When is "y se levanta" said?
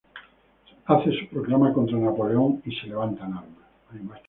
2.65-3.23